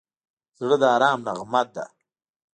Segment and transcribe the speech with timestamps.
[0.59, 1.85] زړه د ارام نغمه ده.